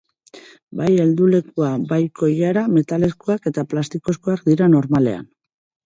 [0.79, 5.35] Bai heldulekua bai koilara metalezkoak edo plastikozkoak dira normalean.